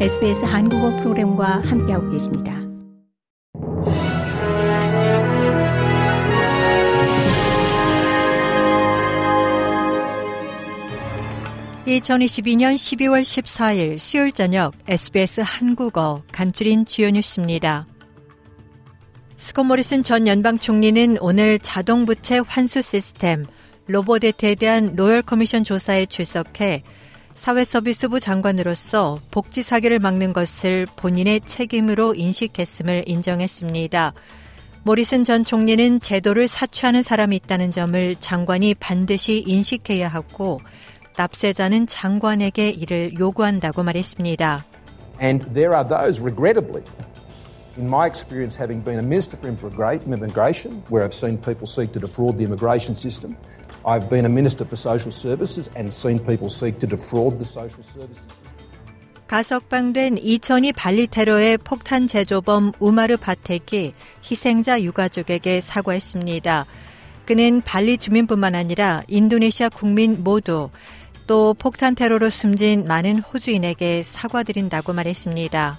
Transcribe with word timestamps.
SBS 0.00 0.44
한국어 0.44 0.90
프로그램과 0.96 1.62
함께하고 1.64 2.10
계십니다. 2.10 2.52
(2022년 11.86 12.74
12월 12.74 13.22
14일) 13.22 13.98
수요일 13.98 14.32
저녁 14.32 14.74
SBS 14.88 15.42
한국어 15.44 16.24
간추린 16.32 16.86
주요 16.86 17.10
뉴스입니다. 17.10 17.86
스콧 19.36 19.64
모리슨 19.64 20.02
전 20.02 20.26
연방 20.26 20.58
총리는 20.58 21.18
오늘 21.20 21.60
자동부채 21.60 22.40
환수 22.44 22.82
시스템 22.82 23.44
Robodebt에 23.86 24.56
대한 24.56 24.96
Royal 24.96 25.22
Commission 25.22 25.62
조사에 25.62 26.06
출석해 26.06 26.82
사회서비스부 27.34 28.20
장관으로서 28.20 29.18
복지 29.30 29.62
사기를 29.62 29.98
막는 29.98 30.32
것을 30.32 30.86
본인의 30.96 31.40
책임으로 31.40 32.14
인식했음을 32.14 33.04
인정했습니다. 33.06 34.14
모리슨 34.84 35.24
전 35.24 35.44
총리는 35.44 36.00
제도를 36.00 36.46
사취하는 36.46 37.02
사람이 37.02 37.36
있다는 37.36 37.72
점을 37.72 38.16
장관이 38.16 38.74
반드시 38.74 39.42
인식해야 39.46 40.08
하고 40.08 40.60
납세자는 41.16 41.86
장관에게 41.86 42.70
이를 42.70 43.18
요구한다고 43.18 43.82
말했습니다. 43.82 44.64
And 45.22 45.44
there 45.54 45.74
are 45.74 45.86
those 45.86 46.20
regrettably 46.20 46.82
In 47.76 47.88
my 47.88 48.06
experience, 48.06 48.54
having 48.54 48.82
been 48.84 49.00
a 49.00 49.02
minister 49.02 49.36
for 49.36 49.48
immigration, 49.48 50.84
where 50.90 51.02
I've 51.02 51.12
seen 51.12 51.38
people 51.38 51.66
seek 51.66 51.92
to 51.94 51.98
defraud 51.98 52.38
the 52.38 52.44
immigration 52.44 52.94
system, 52.94 53.36
I've 53.86 54.08
been 54.08 54.24
a 54.24 54.28
minister 54.28 54.64
for 54.64 54.76
social 54.76 55.12
services 55.12 55.68
and 55.76 55.92
seen 55.92 56.18
people 56.18 56.48
seek 56.48 56.78
to 56.80 56.86
defraud 56.86 57.38
the 57.38 57.44
social 57.44 57.82
services. 57.82 58.26
가석방된 59.26 60.18
2002 60.18 60.72
발리 60.72 61.06
테러의 61.06 61.58
폭탄 61.58 62.06
제조범 62.06 62.72
우마르 62.78 63.16
바텍이 63.16 63.92
희생자 64.30 64.80
유가족에게 64.80 65.60
사과했습니다. 65.60 66.66
그는 67.24 67.62
발리 67.62 67.98
주민뿐만 67.98 68.54
아니라 68.54 69.02
인도네시아 69.08 69.70
국민 69.70 70.22
모두 70.22 70.70
또 71.26 71.54
폭탄 71.54 71.94
테러로 71.94 72.28
숨진 72.28 72.86
많은 72.86 73.20
호주인에게 73.20 74.02
사과드린다고 74.02 74.92
말했습니다. 74.92 75.78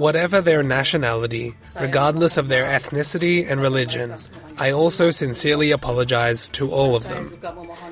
Whatever 0.00 0.40
their 0.42 0.62
nationality, 0.62 1.52
regardless 1.78 2.38
of 2.38 2.48
their 2.48 2.64
ethnicity 2.64 3.44
and 3.44 3.60
religion, 3.60 4.16
I 4.57 4.71
also 4.71 5.11
sincerely 5.11 5.71
apologize 5.71 6.49
to 6.49 6.69
all 6.69 6.95
of 6.95 7.07
them. 7.07 7.31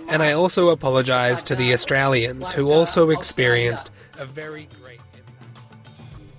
And 0.09 0.21
I 0.21 0.33
also 0.33 0.69
apologize 0.69 1.41
to 1.43 1.55
the 1.55 1.71
Australians 1.71 2.51
who 2.51 2.71
also 2.71 3.09
experienced 3.09 3.89
a 4.19 4.25
very 4.25 4.67
great 4.81 4.97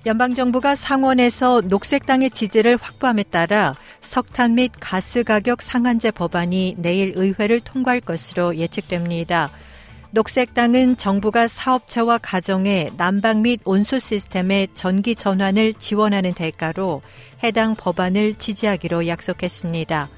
연방정부가 0.06 0.74
상원에서 0.74 1.60
녹색당의 1.62 2.30
지지를 2.30 2.78
확보함에 2.80 3.24
따라 3.24 3.74
석탄 4.00 4.54
및 4.54 4.72
가스 4.80 5.22
가격 5.22 5.60
상한제 5.60 6.12
법안이 6.12 6.76
내일 6.78 7.12
의회를 7.14 7.60
통과할 7.60 8.00
것으로 8.00 8.56
예측됩니다. 8.56 9.50
녹색당은 10.13 10.97
정부가 10.97 11.47
사업체와 11.47 12.19
가정의 12.19 12.91
난방 12.97 13.41
및 13.41 13.59
온수 13.65 13.99
시스템의 13.99 14.67
전기 14.75 15.15
전환을 15.15 15.73
지원하는 15.73 16.33
대가로 16.35 17.01
해당 17.43 17.73
법안을 17.75 18.35
지지하기로 18.35 19.07
약속했습니다. 19.07 20.09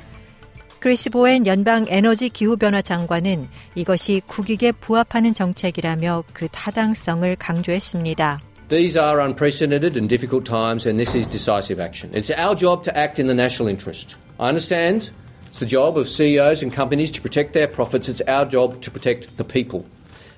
크리스 0.79 1.09
보엔 1.09 1.47
연방 1.47 1.85
에너지 1.87 2.27
기후변화 2.27 2.81
장관은 2.81 3.47
이것이 3.75 4.21
국익에 4.27 4.73
부합하는 4.73 5.33
정책이라며 5.33 6.25
그 6.33 6.49
타당성을 6.51 7.33
강조했습니다. 7.37 8.41
These 8.67 8.99
are 9.01 9.21
unprecedented 9.21 9.97
and 9.97 10.09
difficult 10.09 10.43
times, 10.43 10.85
and 10.85 11.01
this 11.01 11.15
is 11.15 11.25
decisive 11.25 11.81
action. 11.81 12.11
It's 12.13 12.29
our 12.37 12.57
job 12.57 12.83
to 12.83 12.91
act 12.97 13.21
in 13.21 13.27
the 13.27 13.33
national 13.33 13.71
interest. 13.71 14.17
I 14.37 14.49
understand 14.49 15.13
It's 15.55 15.59
the 15.59 15.69
job 15.69 15.97
of 15.97 16.09
CEOs 16.09 16.63
and 16.63 16.75
companies 16.75 17.11
to 17.11 17.21
protect 17.21 17.53
their 17.53 17.71
profits. 17.71 18.09
It's 18.09 18.21
our 18.27 18.43
job 18.43 18.81
to 18.81 18.91
protect 18.91 19.37
the 19.37 19.45
people. 19.45 19.85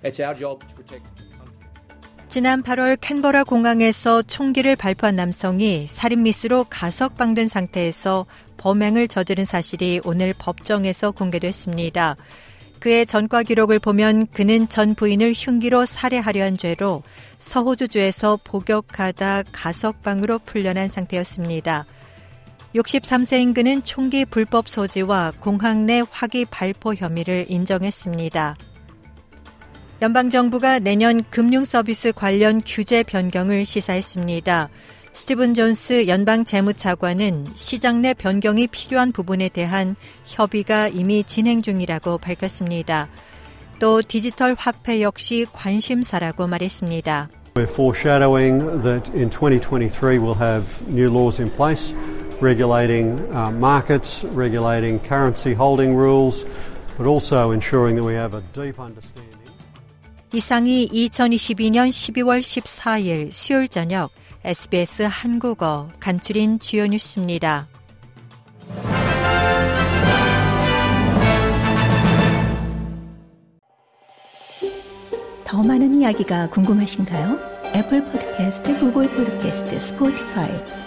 It's 0.04 0.20
our 0.24 0.38
job 0.38 0.62
to 0.68 0.76
protect. 0.76 1.04
지난 2.28 2.62
8월 2.62 3.00
캔버라 3.02 3.44
공항에서 3.46 4.22
총기를 4.22 4.76
발포한 4.76 5.16
남성이 5.16 5.88
살인 5.90 6.22
미수로 6.22 6.66
가석방된 6.70 7.48
상태에서 7.48 8.28
범행을 8.58 9.08
저지른 9.08 9.46
사실이 9.46 10.02
오늘 10.04 10.36
법정에서 10.38 11.10
공개됐습니다. 11.10 12.16
그의 12.80 13.08
전과 13.08 13.42
기록을 13.42 13.80
보면 13.80 14.28
그는 14.28 14.70
전 14.70 14.94
부인을 14.94 15.34
흉기로 15.36 15.88
살해하려 15.88 16.44
한 16.44 16.60
죄로 16.60 17.02
서호주주에서 17.40 18.38
복역하다 18.44 19.46
가석방으로 19.52 20.42
풀려난 20.46 20.90
상태였습니다. 20.90 21.88
63세인 22.76 23.56
그는 23.56 23.84
총기 23.84 24.26
불법 24.26 24.68
소지와 24.68 25.32
공항 25.40 25.86
내 25.86 26.04
화기 26.10 26.46
발포 26.46 26.94
혐의를 26.94 27.46
인정했습니다. 27.48 28.56
연방정부가 30.02 30.80
내년 30.80 31.24
금융서비스 31.32 32.12
관련 32.14 32.62
규제 32.64 33.02
변경을 33.04 33.66
시사했습니다. 33.66 34.70
스티븐 35.14 35.56
존스 35.56 36.08
연방 36.08 36.46
재무차관은 36.46 37.48
시장 37.56 38.04
내 38.04 38.14
변경이 38.14 38.68
필요한 38.68 39.12
부분에 39.12 39.50
대한 39.50 39.96
협의가 40.26 40.88
이미 40.88 41.24
진행 41.24 41.64
중이라고 41.64 42.20
밝혔습니다. 42.20 43.10
또 43.80 44.04
디지털 44.04 44.56
화폐 44.56 45.02
역시 45.02 45.48
관심사라고 45.52 46.46
말했습니다. 46.46 47.30
We're 47.56 47.64
foreshadowing 47.64 48.84
that 48.84 49.12
in 49.16 49.32
2023 49.32 50.20
we'll 50.20 50.40
have 50.40 50.64
new 50.88 51.10
laws 51.10 51.42
in 51.42 51.52
place. 51.52 51.96
Regulating 52.42 53.18
uh, 53.34 53.52
markets, 53.52 54.24
regulating 54.24 55.00
currency 55.00 55.54
holding 55.54 55.96
rules, 55.96 56.46
but 56.98 57.08
also 57.08 57.52
ensuring 57.52 57.96
that 57.96 58.04
we 58.04 58.14
have 58.14 58.34
a 58.34 58.42
deep 58.54 58.80
understanding. 58.80 59.38
이상이 60.34 60.90
2022년 60.90 61.90
12월 61.90 62.42
14일 62.42 63.32
수요일 63.32 63.70
저녁 63.70 64.12
SBS 64.44 65.04
한국어 65.04 65.88
간추린 66.00 66.60
주요 66.60 66.86
뉴스입니다. 66.86 67.68
더 75.46 75.64
많은 75.64 76.02
이야기가 76.02 76.50
궁금하신가요? 76.50 77.40
애플 77.74 78.04
포드캐스트, 78.04 78.80
구글 78.80 79.10
포드캐스트, 79.10 79.80
스포티파이 79.80 80.87